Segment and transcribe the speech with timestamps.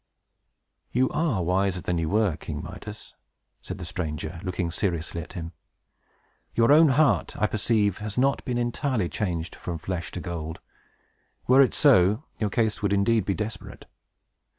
[0.91, 3.13] "You are wiser than you were, King Midas!"
[3.61, 5.51] said the stranger, looking seriously at him.
[6.55, 10.59] "Your own heart, I perceive, has not been entirely changed from flesh to gold.
[11.45, 13.85] Were it so, your case would indeed be desperate.